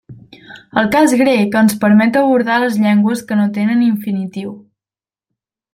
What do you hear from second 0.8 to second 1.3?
El cas